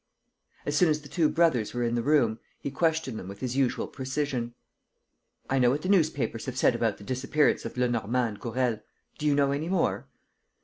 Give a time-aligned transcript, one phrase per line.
[0.65, 3.55] As soon as the two brothers were in the room, he questioned them with his
[3.55, 4.55] usual precision:
[5.47, 8.79] "I know what the newspapers have said about the disappearance of Lenormand and Gourel.
[9.19, 10.07] Do you know any more?"